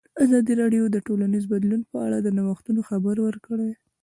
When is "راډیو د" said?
0.61-0.97